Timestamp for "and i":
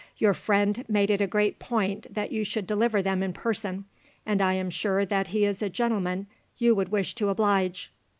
4.25-4.53